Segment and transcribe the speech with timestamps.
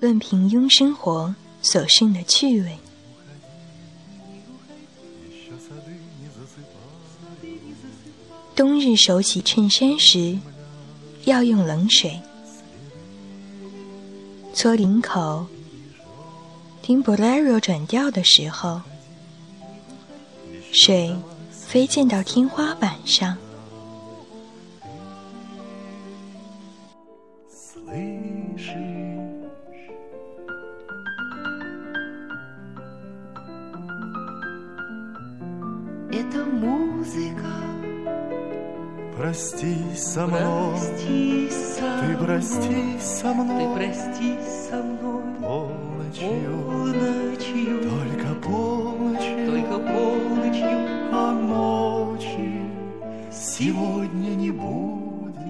[0.00, 2.78] 论平庸生活所剩的趣味。
[8.54, 10.38] 冬日手洗衬衫时，
[11.24, 12.20] 要用冷水
[14.54, 15.46] 搓领口。
[16.82, 18.80] 听 Bolero 转调的时候，
[20.72, 21.14] 水
[21.50, 23.36] 飞溅到天花板上。
[39.18, 44.38] Прости со мной, ты прости со мной, ты прости
[44.70, 45.22] со мной.
[45.42, 52.62] Полночью, полночью, только полночью, только полночью, а ночи
[53.30, 55.47] сегодня не будет.